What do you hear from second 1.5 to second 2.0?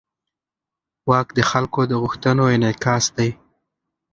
خلکو د